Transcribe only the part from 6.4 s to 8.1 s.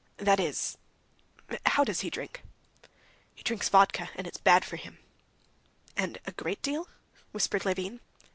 deal?" whispered Levin.